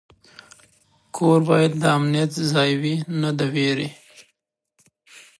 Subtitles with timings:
[1.15, 3.89] کور باید د امنیت ځای وي، نه د ویرې.